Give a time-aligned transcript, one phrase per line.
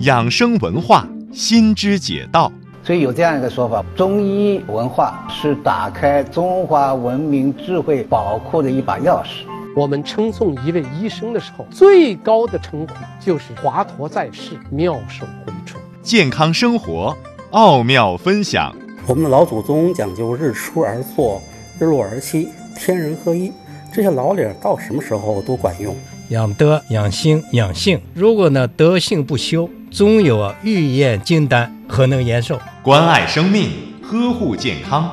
[0.00, 2.52] 养生文化心之解道。
[2.84, 9.44] 所以有这样一个说法：中医文化是打开中华文明智慧宝库的一把钥匙。
[9.76, 15.82] 我们称颂一位医生的时候，最高的称呼就是华佗在世，妙手回春。
[16.02, 17.16] 健康生活
[17.50, 18.74] 奥妙分享。
[19.06, 21.40] 我们的老祖宗讲究日出而作，
[21.78, 23.52] 日落而息，天人合一，
[23.92, 25.94] 这些老理儿到什么时候都管用。
[26.30, 28.00] 养德、养心、养性。
[28.14, 32.60] 如果呢德性不修，终有欲验金丹，何能延寿？
[32.82, 33.70] 关爱生命，
[34.02, 35.10] 呵护健康。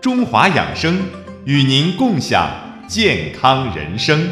[0.00, 0.98] 中华养生
[1.44, 2.48] 与您共享
[2.86, 4.28] 健康人生。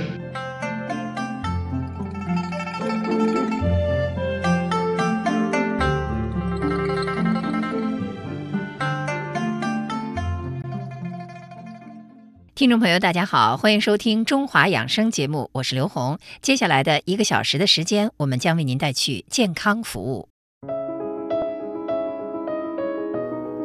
[12.60, 16.18] 听众朋友，大家好，欢迎收听《中华养生》节目，我是刘红。
[16.42, 20.28] 接下来的一个小时的时间，我们将为您带去健康服务。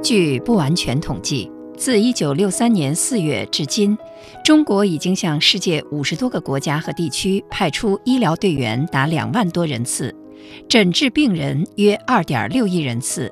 [0.02, 3.98] 据不完全统计，自1963年4月至今，
[4.46, 10.16] 中国已经向世界五十多个国家和地区派出医疗队员达两万多人次，
[10.70, 13.30] 诊治病人约2.6亿人次。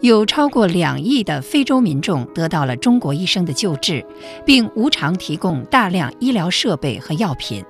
[0.00, 4.04] 有超过两亿的非洲民众得到了中国医生的救治，
[4.44, 7.64] 并无偿提供大量医疗设备和药品。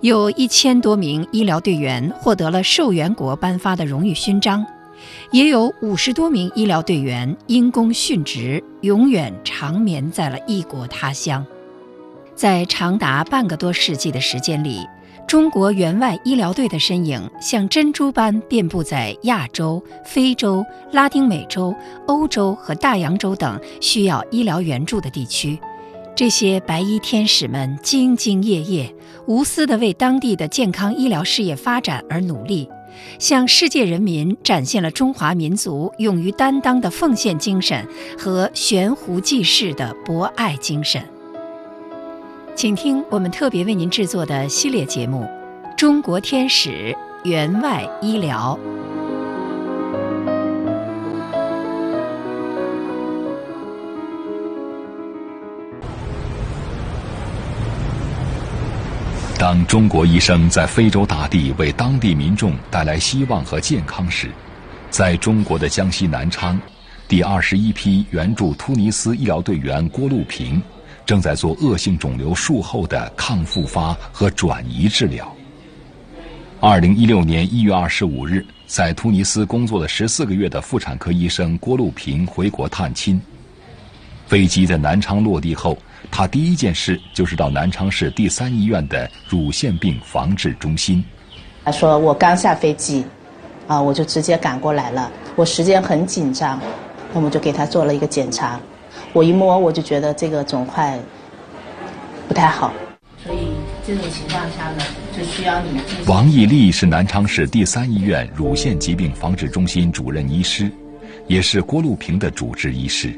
[0.00, 4.66] 有一千多名医疗队员获得了受援国颁发的荣誉勋章，
[5.30, 11.44] 也有五十多名医疗队员因公殉职，永远长眠在了异国他乡。
[12.34, 14.80] 在长达半个多世纪的时间里。
[15.30, 21.72] 中国援外医疗队的身影像珍珠般遍布在亚洲、非洲、拉丁美洲、
[22.08, 25.56] 欧洲和大洋洲等需要医疗援助的地区。
[26.16, 28.92] 这些白衣天使们兢兢业业、
[29.28, 32.68] 无私地为当地的健康医疗事业发展而努力，
[33.20, 37.86] 向世界人民展现了中华民族勇于担当的奉献精神
[38.18, 41.00] 和悬壶济世的博爱精神。
[42.56, 45.22] 请听我们特别为您制作的系列节目
[45.76, 46.94] 《中国天使
[47.24, 48.58] 援外医疗》。
[59.38, 64.28] 当中国医生在非洲大地为当地民众带来希望和健康时，
[64.90, 66.60] 在中国的江西南昌，
[67.08, 70.62] 第二十一批援助突尼斯医疗队员郭路平。
[71.10, 75.28] 正在做恶性肿瘤术后的抗复发和转移治疗。
[76.60, 83.20] 二零一六年一月二十五日，在突尼斯工作了十四个月的妇产科医生郭路平回国探亲。
[84.28, 85.76] 飞机在南昌落地后，
[86.12, 91.04] 他第一件事就是到南昌市第三医院的乳腺病防治中心。
[91.64, 93.04] 他说：“我刚下飞机，
[93.66, 95.10] 啊，我就直接赶过来了。
[95.34, 96.60] 我时间很紧张，
[97.12, 98.60] 那么就给他做了一个检查。”
[99.12, 100.98] 我一摸，我就觉得这个肿块
[102.28, 102.72] 不太好，
[103.24, 103.48] 所以
[103.86, 104.84] 这种情况下呢，
[105.16, 105.80] 就需要你。
[106.06, 110.70] 王义丽是南昌市第三医院乳腺疾病防治中心主任医师，
[111.26, 113.12] 也是郭路平的主治医师。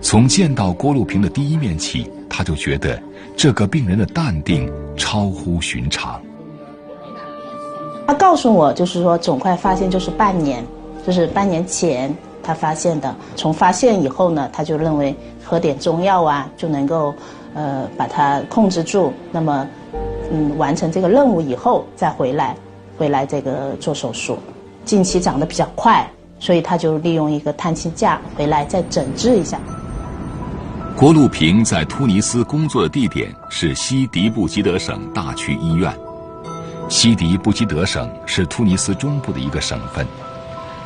[0.00, 3.02] 从见到郭路平的第一面起，他就觉得
[3.36, 6.20] 这个病人的淡定超乎寻常。
[8.06, 10.64] 他告诉我，就是说肿块发现就是半年，
[11.06, 12.14] 就是半年前。
[12.48, 15.14] 他发现的，从发现以后呢，他就认为
[15.44, 17.14] 喝点中药啊就能够，
[17.52, 19.12] 呃，把它控制住。
[19.30, 19.68] 那么，
[20.32, 22.56] 嗯，完成这个任务以后再回来，
[22.96, 24.38] 回来这个做手术。
[24.86, 26.10] 近期长得比较快，
[26.40, 29.60] 所以他就利用一个探亲假回来再诊治一下。
[30.96, 35.92] 郭路平在突尼斯工作的地点是西迪布基德省大区医院。
[36.88, 40.06] 西迪布基德省是突尼斯中部的一个省份。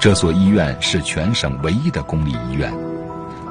[0.03, 2.75] 这所医院是全省唯一的公立医院，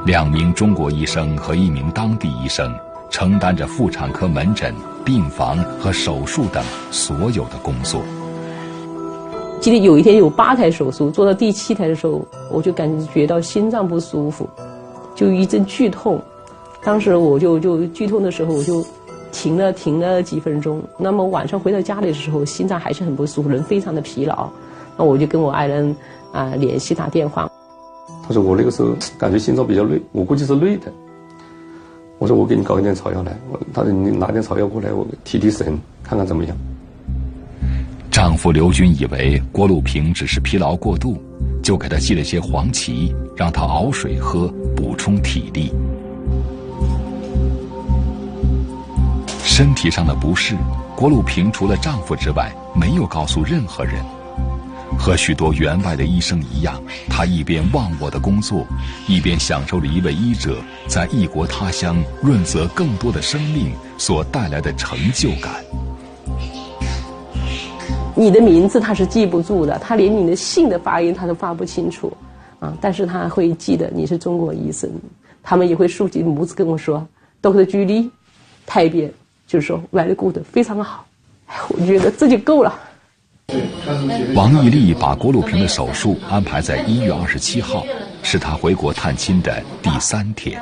[0.06, 2.76] 两名中国医生和一名当地医生
[3.10, 4.76] 承担着妇产科门诊、
[5.06, 6.62] 病房和手术等
[6.92, 8.02] 所有的工作。
[9.62, 14.46] 记得有一天有八台手术，做到第七台的时候，我就感觉到心脏不舒服，
[15.16, 16.22] 就一阵剧痛。
[16.84, 18.86] 当时我就就剧痛的时候，我就
[19.32, 20.84] 停了停了几分钟。
[20.98, 24.50] 那么晚上回到家里的时候，心脏还是很不舒服，人非常的疲劳。
[24.98, 25.96] 那我就跟我爱人。
[26.34, 27.50] 啊，联系他电话。
[28.28, 30.92] 他说我那个时候感觉心脏比较累，我估计是累的。
[32.20, 33.36] 我说我给你搞一点草药来，
[33.74, 36.56] 他说你拿点草药过来，我提提神，看看怎么样。
[38.12, 41.18] 丈夫刘军以为郭路平只是疲劳过度，
[41.64, 45.72] 就给他寄了些黄芪，让他熬水喝，补充体力。
[49.44, 50.56] 身体上的不适，
[50.96, 53.96] 郭路平除了丈夫之外，没有告诉任何人。
[55.02, 58.64] 和许多员外的医生一样，他一边忘我的工作，
[59.08, 65.52] 一边享受着一位医者在异国他乡润泽更多的生命所带来的成就感。
[68.16, 72.16] 你的名字他是记不住的，他连你的姓的发音他都发不清楚，
[72.60, 74.88] 啊，但是他会记得你是中国医生，
[75.42, 77.04] 他们也会竖起拇指跟我说
[77.42, 78.12] ，Doctor Julie，
[78.68, 79.12] 太别，
[79.48, 81.08] 就是说 very good，非常好，
[81.70, 82.80] 我觉得这就够了。
[84.34, 87.86] 王义利把郭路平的手术安排在一月二十七号，
[88.24, 90.62] 是他回国探亲的第三天。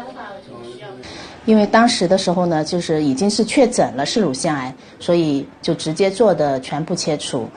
[1.46, 7.48] 因为当时的时候呢，就是已经是确诊了是乳腺癌，所以就直接做的全部切除，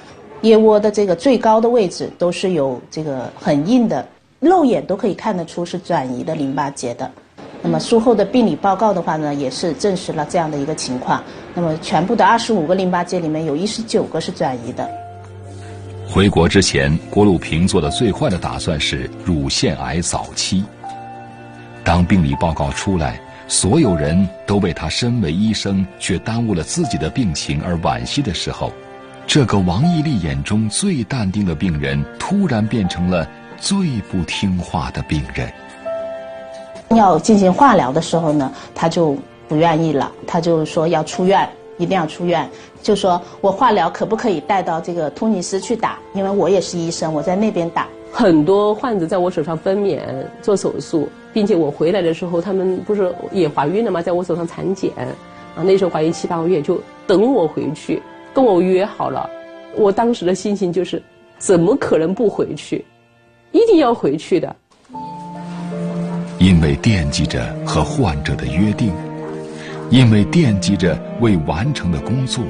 [0.43, 4.07] 腋窝的这个最高的位置都是有这个很硬的，
[4.41, 7.11] 肉眼都可以看得出是转移的淋巴结的。
[7.61, 11.23] 那么术后的病理报告的话呢，也是证实了这样的一个情况。
[11.55, 14.89] 那么全部的二十五个淋巴结里面有一十九个是转移的。
[16.13, 20.63] 回国之前，郭路平做的最坏的打算是乳腺癌早期。
[21.83, 23.19] 当病理报告出来，
[23.49, 28.71] 所有人都为他身为医生却耽误了自己的病情而惋惜的时候，
[29.27, 33.27] 这个王义利眼中最淡定的病人，突然变成了
[33.57, 35.51] 最不听话的病人。
[36.91, 39.17] 要进行化疗的时候呢，他就
[39.49, 41.49] 不愿意了，他就说要出院。
[41.79, 42.49] 一定要出院，
[42.83, 45.99] 就说我化疗可不可以带到这个突尼斯去打？
[46.15, 47.87] 因为我也是医生，我在那边打。
[48.13, 50.01] 很多患者在我手上分娩
[50.43, 54.03] 做手术，并且我回来的时候，他们不是也怀孕了吗？
[54.03, 54.91] 在我手上产检，
[55.57, 58.03] 啊，那时候怀孕七八个月，就等我回去，
[58.35, 59.29] 跟我约好了。
[59.75, 61.03] 我当时的心情就是，
[61.39, 62.85] 怎么可能不回去？
[63.53, 64.55] 一定要回去的。
[66.39, 68.93] 因为惦记着和患者的约定。
[69.93, 72.43] 因为惦记着未完成的工作，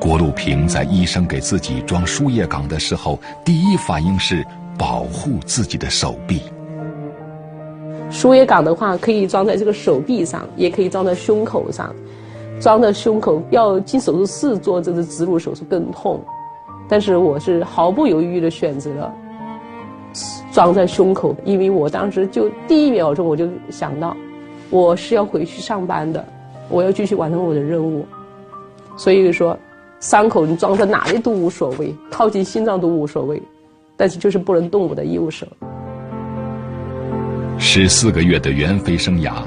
[0.00, 4.42] 郭路平在医生给自己装输液岗的时候，第一反应是
[4.78, 6.40] 保护自己的手臂。
[8.10, 11.94] 输液岗的话，可以装在这个手臂上，也可以装在胸口上。
[12.58, 16.18] 装在胸口要进手术室做这个植入手术更痛，
[16.88, 19.12] 但是我是毫不犹豫的选择了
[20.52, 24.16] 装在胸口，因为我当时就第一秒钟我就想到。
[24.70, 26.24] 我是要回去上班的，
[26.68, 28.06] 我要继续完成我的任务，
[28.96, 29.58] 所以说，
[29.98, 33.42] 伤口你装在哪里都无所谓，靠近心脏都无所谓，
[33.96, 35.44] 但是就是不能动我的右手。
[37.58, 39.42] 十四个月的援非生涯，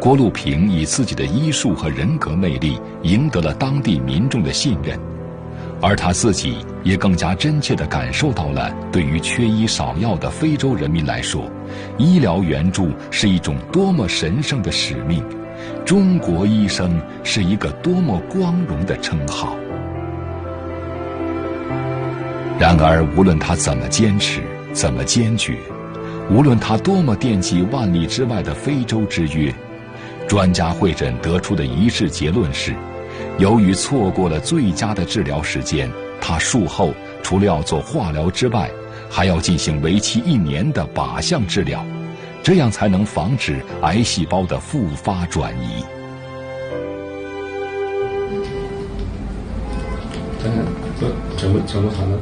[0.00, 4.96] 郭路平以自己的医术和人格魅力赢得了当地民众的信任，
[5.80, 11.48] 而他自己也更加真切地感受到了，对于缺医少药的非洲人民来说。
[11.98, 15.22] 医疗援助是一种多么神圣的使命，
[15.84, 19.56] 中国医生是一个多么光荣的称号。
[22.58, 24.40] 然而，无论他怎么坚持，
[24.72, 25.56] 怎么坚决，
[26.28, 29.54] 无论他多么惦记万里之外的非洲之约，
[30.26, 32.74] 专家会诊得出的一致结论是：
[33.38, 36.92] 由于错过了最佳的治疗时间，他术后
[37.22, 38.70] 除了要做化疗之外，
[39.10, 41.84] 还要进行为期一年的靶向治疗，
[42.42, 45.84] 这样才能防止癌细胞的复发转移。
[51.00, 51.06] 这
[51.36, 52.18] 怎么怎么谈呢？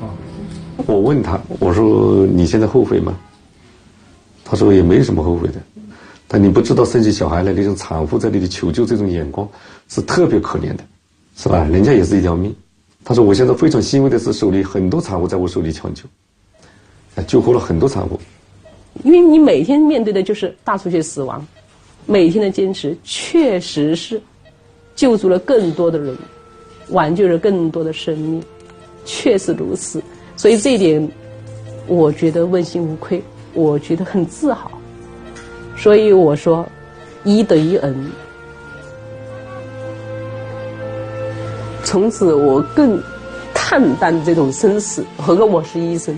[0.00, 0.06] 啊，
[0.86, 3.12] 我问他，我说你现在后悔吗？
[4.44, 5.60] 他说也没什么后悔的，
[6.30, 9.48] 但你不知道生起小孩来那种产妇在那里求救这种眼光
[9.88, 10.84] 是特别可怜的，
[11.36, 11.64] 是吧？
[11.64, 12.54] 人家也是一条命。
[13.04, 16.02] 他说：“我现在非常欣慰的是，手里很多产妇在我手里抢救，
[17.26, 18.20] 救活了很多产妇。
[19.04, 21.46] 因为你每天面对的就是大出血死亡，
[22.04, 24.20] 每天的坚持确实是
[24.94, 26.14] 救助了更多的人，
[26.90, 28.42] 挽救了更多的生命，
[29.06, 30.02] 确实如此。
[30.36, 31.08] 所以这一点，
[31.86, 33.22] 我觉得问心无愧，
[33.54, 34.70] 我觉得很自豪。
[35.78, 36.68] 所以我说，
[37.24, 38.10] 一等于 n。”
[41.84, 43.02] 从此我更
[43.54, 46.14] 看淡这种生死，何况我是医生，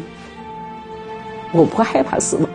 [1.53, 2.49] 我不害怕死亡，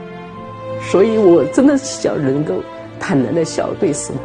[0.91, 2.55] 所以我真的想能够
[2.99, 4.21] 坦然的笑对死亡。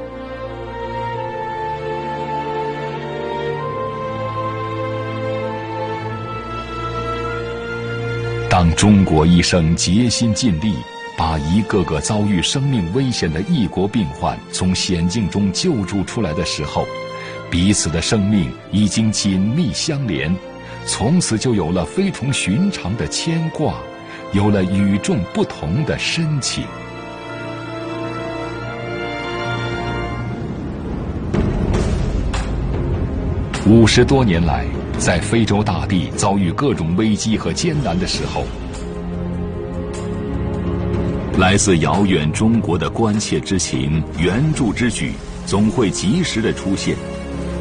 [8.48, 10.74] 当中国医生竭心尽力，
[11.20, 16.86] 把一个个遭遇生命危险的异国病患从险境中救助出来的时候。
[17.50, 20.34] 彼此的生命已经紧密相连，
[20.86, 23.74] 从此就有了非同寻常的牵挂，
[24.32, 26.64] 有了与众不同的深情。
[33.66, 34.64] 五十多年来，
[34.98, 38.46] 在非洲大地遭遇各种危机和艰难的时候，
[41.40, 45.14] 来自遥远中国的关切之情、援助之举，
[45.46, 46.94] 总会及时的出现。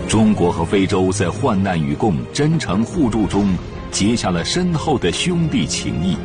[0.05, 3.47] 中国和非洲在患难与共、真诚互助中，
[3.89, 6.17] 结下了深厚的兄弟情谊。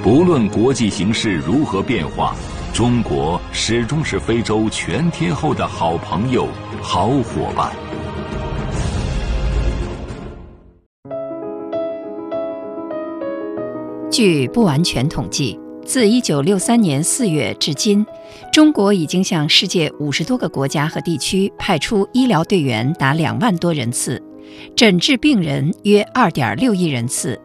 [0.00, 2.36] 不论国际形势如何变化，
[2.72, 6.46] 中国始终是非洲全天候的好朋友、
[6.80, 7.72] 好伙伴。
[14.08, 15.58] 据不完全统计。
[15.88, 18.04] 自1963年4月至今，
[18.52, 24.22] 中国已经向世界五十多个国家和地区派出医疗队员达两万多人次，
[24.76, 27.40] 诊治病人约2.6亿人次，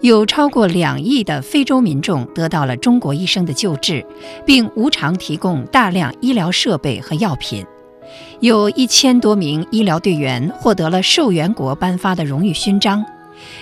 [0.00, 4.04] 有超过两亿的非洲民众得到了中国医生的救治，
[4.44, 7.64] 并无偿提供大量医疗设备和药品，
[8.40, 13.06] 有一千多名医疗队员获得了受援国颁发的荣誉勋章。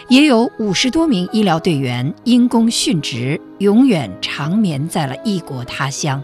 [0.08, 6.22] 也有五十多名医疗队员因公殉职，永远长眠在了异国他乡。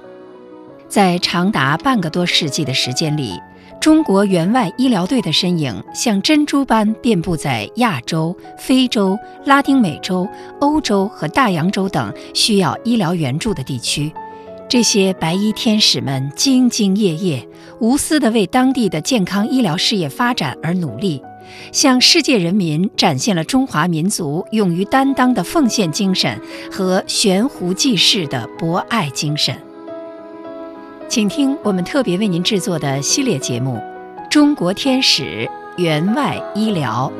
[0.88, 3.38] 在长达半个多世纪的时间里，
[3.80, 10.26] 中国援外医疗队的身影像珍珠般遍布在亚洲、非洲、拉丁美洲、
[10.60, 14.10] 欧洲和大洋洲等需要医疗援助的地区。
[14.68, 17.48] 这些白衣天使们兢兢业业、
[17.80, 21.22] 无私地为当地的健康医疗事业发展而努力。
[21.72, 26.40] 向世界人民展现了中华民族勇于担当的奉献精神
[26.70, 29.54] 和悬壶济世的博爱精神。
[31.08, 33.76] 请听我们特别为您制作的系列节目
[34.28, 37.10] 《中国天使援外医疗》。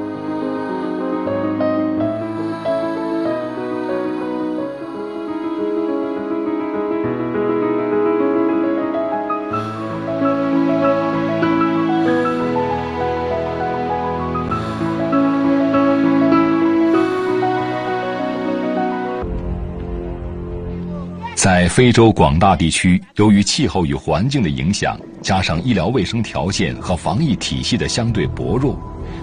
[21.38, 28.76] 在非洲广大地区，由于气候与环境的影响，加上医疗卫生条件和防疫体系的相对薄弱，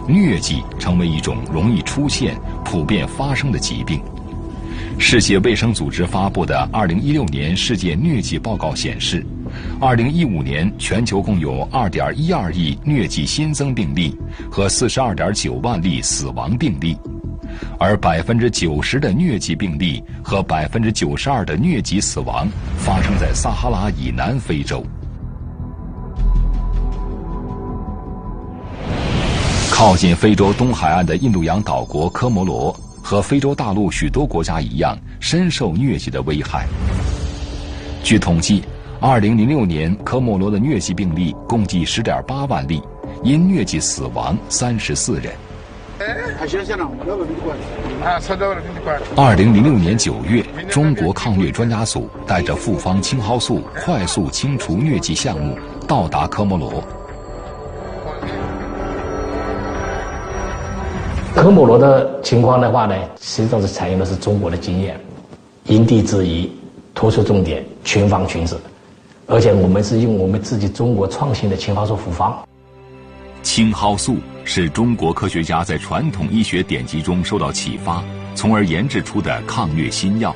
[0.07, 3.99] 疟疾成为一种容易出现、普遍发生的疾病。
[4.97, 9.21] 世界卫生组织发布的2016年世界疟疾报告显示
[9.81, 14.15] ，2015年全球共有2.12亿疟疾新增病例
[14.49, 16.95] 和42.9万例死亡病例。
[17.79, 22.47] 而百分之九十的疟疾病例和百分之九十二的疟疾死亡
[22.77, 24.85] 发生在撒哈拉以南非洲。
[29.71, 32.71] 靠近非洲东海岸的印度洋岛国科摩罗
[33.03, 36.65] 和非洲大陆许多国家一样，深受疟疾的危害。
[38.01, 38.63] 据统计，
[39.01, 42.81] 二零零六年科摩罗的疟疾病例共计十点八万例，
[43.23, 45.33] 因疟疾死亡三十四人。
[49.15, 56.83] 二零零六年九月，中国抗疟专家组带着复方青蒿素快速清除疟疾项目到达科摩罗。
[61.33, 64.99] 科摩罗的情况的话呢，实际上是采用的是中国的经验，
[65.63, 66.51] 因地制宜，
[66.93, 68.57] 突出重点，群防群治，
[69.27, 72.37] 而且我们是用我们自己中国创新的青蒿素复方。
[73.45, 80.35] 青蒿素是中国科学家在传统医学典籍中受到启发，从而研制出的抗疟新药。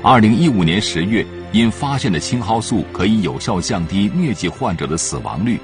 [0.00, 5.58] 二零一五年十月，因发现的青蒿素可以有效降低疟疾患者的死亡率，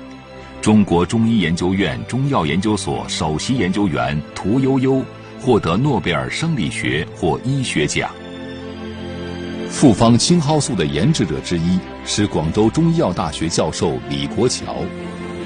[0.60, 5.00] 中国中医研究院中药研究所首席研究员屠呦呦
[5.40, 8.10] 获得诺贝尔生理学或医学奖。
[9.70, 14.74] 复方青蒿素的研制者之一是广州中医药大学教授李国桥。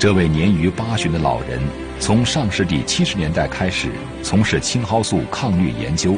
[0.00, 1.60] 这位年逾八旬的老人，
[1.98, 3.90] 从上世纪七十年代开始
[4.22, 6.16] 从事青蒿素抗疟研究。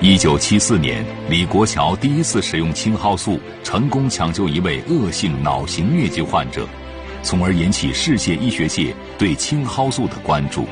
[0.00, 6.68] 一九七四年，李国桥第一次使用青蒿素，成功抢救一位恶性脑型疟疾患者，
[7.24, 10.68] 从而引起世界医学界对青蒿素的关注。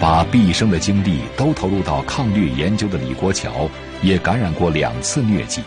[0.00, 3.68] 把毕生的精力都投入到抗疟研究的李国桥，
[4.00, 5.60] 也感染过两次疟疾。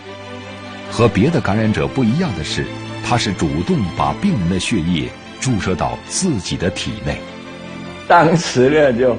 [0.90, 2.66] 和别的感染者不一样的是。
[3.10, 7.18] 他是主动把病人的血液注射到自己的体内。
[8.08, 9.18] 当时呢，就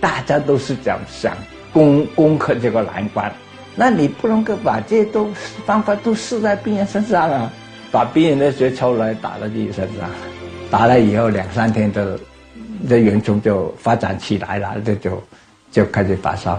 [0.00, 1.36] 大家都是这样想
[1.70, 3.30] 攻攻克这个难关。
[3.74, 5.30] 那你不能够把这些都
[5.66, 7.52] 方法都试在病人身上啊？
[7.92, 10.08] 把病人的血抽来打到自己身上，
[10.70, 12.18] 打了以后两三天的，
[12.88, 15.22] 这原虫就发展起来了，这就
[15.70, 16.58] 就开始发烧。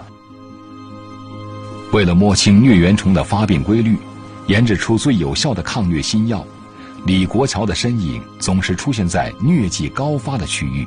[1.92, 3.98] 为了摸清疟原虫的发病规律，
[4.46, 6.46] 研制出最有效的抗疟新药。
[7.08, 10.86] 李国桥的身影总是出现在疟疾高发的区域，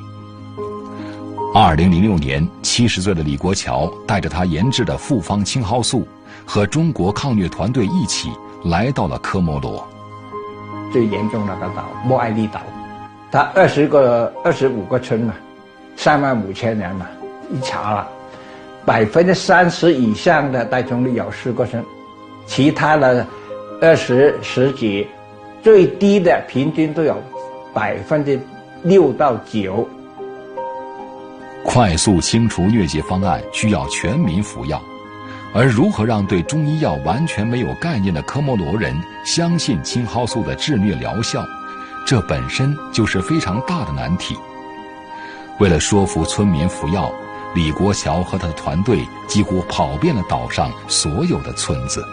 [1.51, 6.07] 二零零六年，七十岁的李国桥带着他研制的复方青蒿素，
[6.45, 8.31] 和中国抗疟团队一起
[8.63, 9.83] 来到了科摩罗。
[10.93, 12.61] 最严重那个岛莫艾利岛，
[13.31, 15.33] 它二十个、二十五个村嘛，
[15.95, 17.07] 三万五千人嘛，
[17.51, 18.07] 一查了，
[18.85, 21.83] 百分之三十以上的带虫率有四个村，
[22.45, 23.25] 其他的
[23.81, 25.07] 二十十几，
[25.61, 27.21] 最低的平均都有
[27.73, 28.39] 百分之
[28.83, 29.87] 六到九。
[31.63, 34.81] 快速清除疟疾方案需要全民服药，
[35.53, 41.45] 而如何让对中医药完全没有概念的科摩罗人相信青蒿素的治疟疗效，
[42.07, 44.35] 这本身就是非常大的难题。
[45.59, 47.11] 为了说服村民服药，
[47.53, 52.03] 李国桥和他的团队几乎跑遍了岛上所有的村子。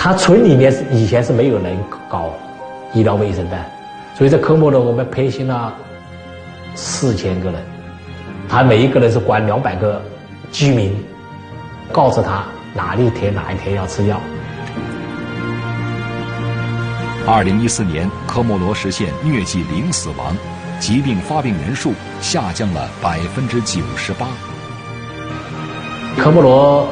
[0.00, 1.76] 他村里面是以前是没有人
[2.08, 2.30] 搞
[2.94, 3.58] 医疗卫生的，
[4.16, 5.74] 所以在科摩罗我们培训了。
[6.76, 7.60] 四千个人，
[8.48, 10.00] 他每一个人是管两百个
[10.52, 10.96] 居民，
[11.90, 14.20] 告诉他哪一天哪一天要吃药。
[17.26, 20.36] 二零一四年，科莫罗实现疟疾零死亡，
[20.78, 24.28] 疾病发病人数下降了百分之九十八。
[26.16, 26.86] 科莫罗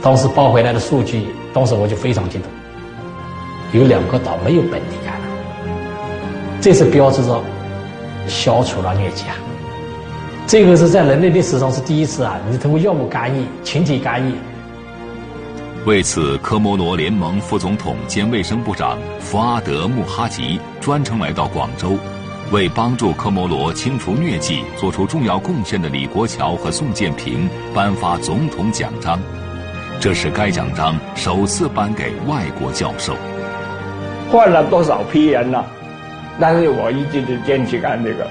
[0.00, 1.26] 当时报回来的数据，
[1.58, 2.46] 当时我就非常激动，
[3.72, 5.22] 有两个岛没有本地感染，
[6.60, 7.42] 这是标志着。
[8.28, 9.34] 消除了疟疾啊！
[10.46, 12.38] 这个是在人类历史上是第一次啊！
[12.48, 14.32] 你通过药物干预、群体干预。
[15.84, 21.98] 为此，科摩罗联盟副总统兼卫生部长福阿德·穆哈吉专程来到广州，
[22.52, 29.18] 为帮助科摩罗清除疟疾做出重要贡献的李国桥和宋建平颁发总统奖章。
[30.00, 33.16] 这是该奖章首次颁给外国教授。
[34.30, 35.64] 换了多少批人呢？
[36.40, 38.24] 但是我一直都坚持干这个，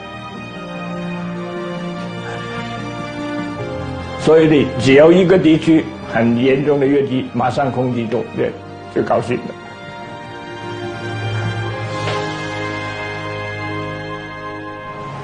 [4.21, 8.49] 所以呢，只要一个地区很严重的疟疾，马上空气中，对，
[8.95, 9.43] 就高兴了。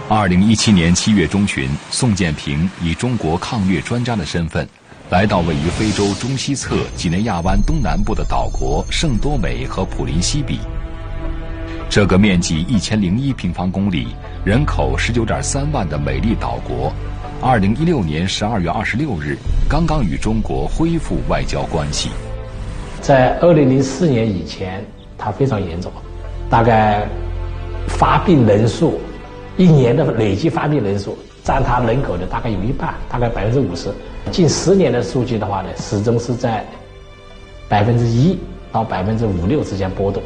[0.09, 4.67] 二零一七年七月中旬，宋建平以中国抗疟专家的身份，
[5.13, 10.57] 来到位于非洲中西侧几内亚湾东南部的岛国圣多美和普林西比。
[11.87, 14.07] 这个面积一千零一平方公里、
[14.43, 16.91] 人口十九点三万的美丽岛国，
[17.43, 19.37] 二零一六年十二月二十六日
[19.69, 22.09] 刚刚与中国恢复外交关系。
[22.99, 24.83] 在二零零四年以前，
[25.15, 25.91] 它非常严重，
[26.49, 27.07] 大概
[27.87, 28.99] 发病人数
[29.57, 33.93] 一年的累计发病人数占它人口的大概有一半，大概百分之五十。
[34.31, 36.65] 近十年的数据的话呢，始终是在
[37.67, 38.37] 百分之一
[38.71, 40.23] 到百分之五六之间波动。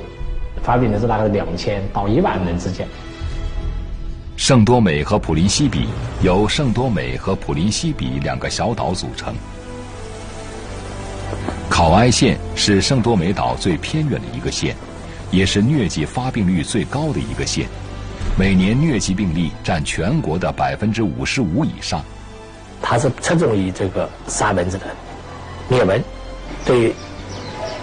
[0.62, 2.88] 发病人是大概两千到一万人之间。
[4.36, 5.88] 圣多美和普林西比
[6.22, 9.34] 由圣多美和普林西比两个小岛组成。
[11.70, 14.76] 考埃县是圣多美岛最偏远的一个县，
[15.32, 17.68] 也是疟疾发病率最高的一个县，
[18.38, 22.04] 每年疟疾病例占全国的百分之五十五以上。
[22.82, 24.86] 它是侧重于这个杀蚊子的
[25.68, 26.02] 灭蚊，
[26.64, 26.94] 对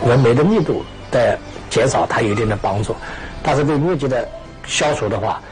[0.06, 1.38] 蚊媒的密度的。
[1.70, 2.94] 减少它有一定的帮助，
[3.42, 4.28] 但是对疟疾的
[4.64, 5.42] 消除的话，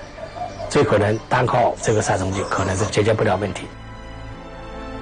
[0.71, 3.65] 最可能单靠这个杀虫剂可能是解决不了问题。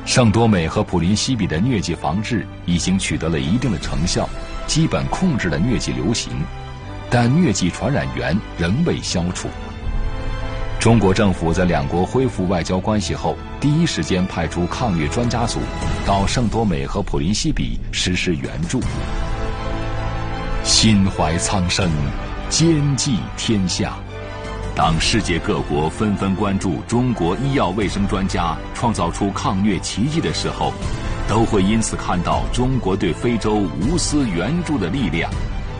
[0.06, 4.26] 圣多美和普林西比的疟疾防治已经取得了一定的成效，
[4.66, 6.32] 基本控制了疟疾流行，
[7.10, 9.46] 但疟疾传染源仍未消除。
[10.80, 15.60] 中国政府在两国恢复外交关系后，第一时间派出抗疟专家组
[16.06, 18.80] 到圣多美和普林西比实施援助。
[20.64, 21.90] 心怀苍生，
[22.48, 23.92] 兼济天下。
[24.74, 30.72] 当世界各国纷纷关注中国医药卫生专家创造出抗疟奇迹的时候，
[31.28, 35.30] 都会因此看到中国对非洲无私援助的力量，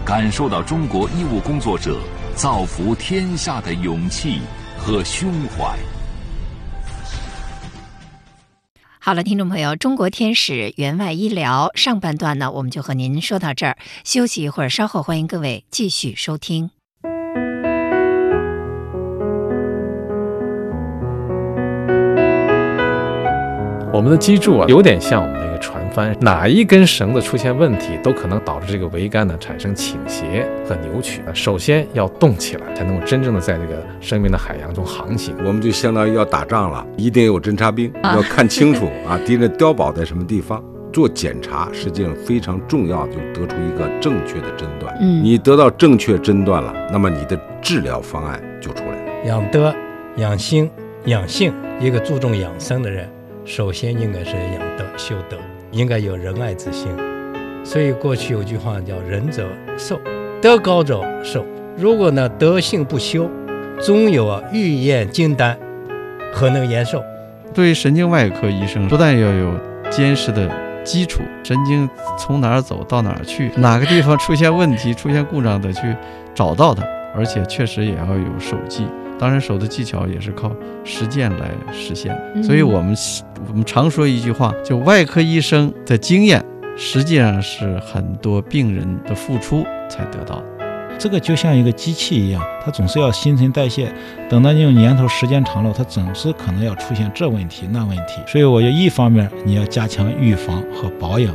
[0.04, 1.98] 感受到中国医务工作者
[2.36, 4.40] 造福天下的勇气
[4.80, 5.78] 和胸怀。
[8.98, 16.70] 好了，听众朋友，中国天使援外医疗上半段呢，我们就和您说到这儿，休息一会儿，稍后欢迎各位继续收听。
[23.92, 31.20] 我们的脊柱啊，有点像我们的一个船帆，哪一根绳子出现问题，都可能导致这个桅杆呢产生倾斜和扭曲。
[31.34, 35.34] 首先要动起来，才能够真正的在这个生命的海洋中航行。
[35.44, 40.62] 我们就相当于要打仗了，一定有侦察兵，要看清楚 啊，敌人碉堡在什么地方。
[40.92, 44.96] 做检查实际上非常重要，就得出一个正确的诊断。
[45.00, 49.26] 嗯，你得到正确诊断了，那么你的治疗方案就出来了。
[49.26, 49.74] 养德、
[50.16, 50.68] 养心、
[51.04, 53.08] 养性，一个注重养生的人，
[53.50, 55.36] 首先应该是养德修德，
[55.72, 56.86] 应该有仁爱之心。
[57.64, 60.00] 所以过去有句话叫“仁者寿，
[60.40, 61.44] 德高者寿”。
[61.76, 63.28] 如果呢德性不修，
[63.80, 65.58] 终有啊欲验金丹，
[66.32, 67.02] 何能延寿？
[67.52, 69.52] 对于神经外科医生，不但要有
[69.90, 70.48] 坚实的
[70.84, 75.92] 基础，神经从哪儿走到哪儿去，哪个地方出现问题、出现故障的去
[76.36, 76.84] 找到它，
[77.16, 78.86] 而且确实也要有手技。
[79.20, 80.50] 当然，手的技巧也是靠
[80.82, 82.18] 实践来实现。
[82.42, 82.96] 所以我们
[83.46, 86.42] 我们常说一句话，就外科医生的经验，
[86.74, 90.44] 实际上是很多病人的付出才得到的。
[90.98, 93.90] 这个就像一个机器一样，它总是要新陈代谢。
[94.28, 98.20] 等到用年头时间长了，它总是可能要出现这问题那问题。
[98.26, 101.34] 所以，我就一方面你要加强预防和保养，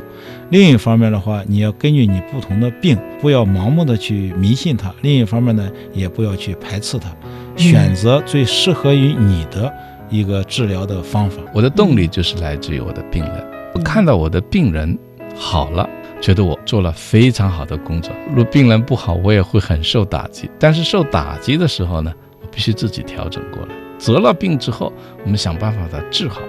[0.52, 7.10] 另一方面的话，你要根据你不同的病，不要盲目的去迷信它；另一方面呢，也不要去排斥它，
[7.56, 9.74] 选择最适合于你的
[10.10, 11.41] 一个治疗的方法。
[11.54, 14.98] 我的动力就是来自于我的病人，我看到我的病人
[15.36, 15.89] 好了。
[16.22, 18.12] 觉得我做了非常好的工作。
[18.30, 20.50] 如果病人不好，我也会很受打击。
[20.58, 23.76] 但是受打击的时候呢，我必须自己调整过来。
[24.00, 24.91] 得了病之后，
[25.24, 26.41] 我们想办法把它治好。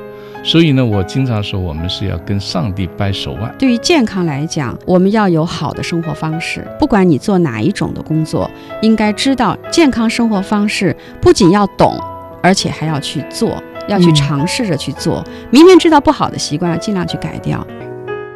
[0.46, 3.52] 所以呢，我经常说，我们是要跟上帝掰手腕。
[3.58, 6.64] 对于健康来讲，我们要有好的生活方式。
[6.78, 8.48] 不管你做哪一种的工作，
[8.80, 11.98] 应该知道健康生活方式不仅要懂，
[12.40, 15.24] 而且还要去做，要去尝试着去做。
[15.50, 17.66] 明明知道不好的习惯，要尽量去改掉。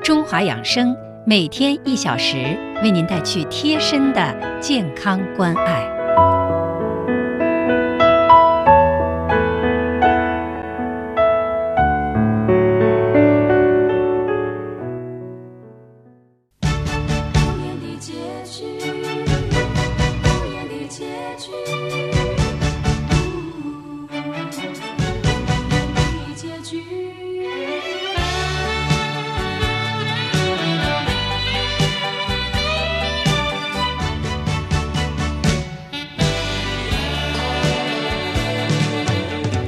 [0.03, 0.96] 中华养生。
[1.27, 6.00] 每天一小时，为您带去贴身的健康关爱。
[21.40, 21.48] 结
[26.62, 26.85] 局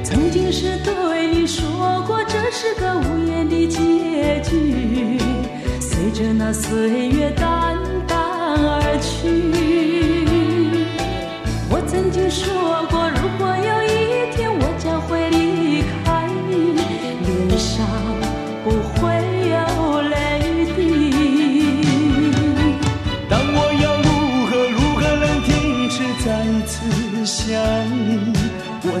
[0.03, 5.17] 曾经是对你说过这是个无言的结局
[5.79, 7.62] 随着那岁月淡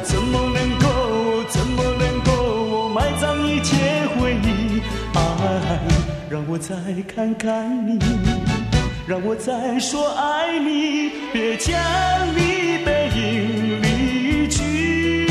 [0.03, 3.75] 怎么能够怎么能够埋葬一切
[4.15, 4.81] 回忆？
[5.15, 5.79] 爱，
[6.29, 6.75] 让我再
[7.07, 7.99] 看看你，
[9.07, 11.11] 让我再说爱你。
[11.31, 11.73] 别将
[12.35, 15.27] 你背影离去。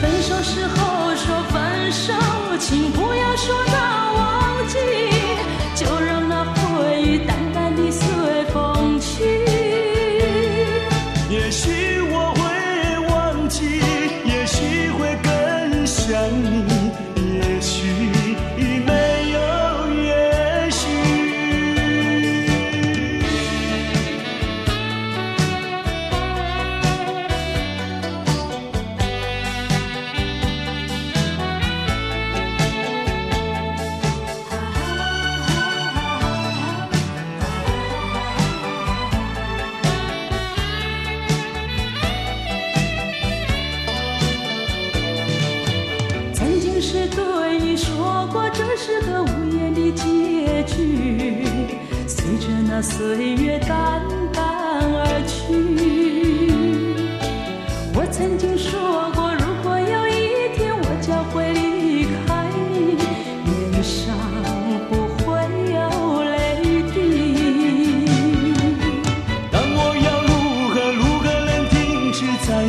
[0.00, 2.12] 分手时候说分手，
[2.58, 4.03] 请不要说那。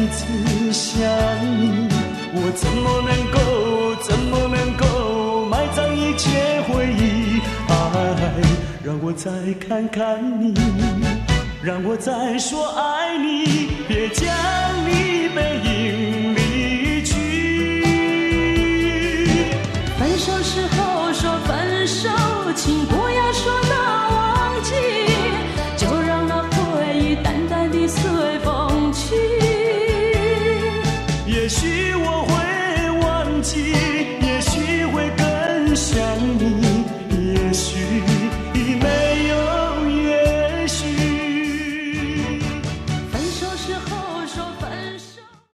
[0.09, 1.01] 次想
[1.59, 1.89] 你？
[2.37, 3.37] 我怎么能够
[4.03, 7.41] 怎么能够埋葬一切回忆？
[7.67, 7.73] 爱。
[8.83, 9.31] 让我再
[9.67, 10.53] 看看你，
[11.63, 14.27] 让我再说爱你，别将
[14.85, 17.13] 你背影离去。
[19.97, 22.09] 分手时候说分手，
[22.55, 23.73] 请不要说那